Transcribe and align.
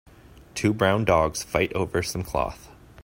Two 0.55 0.73
brown 0.73 1.05
dogs 1.05 1.43
fight 1.43 1.71
over 1.73 2.01
some 2.01 2.23
cloth. 2.23 2.69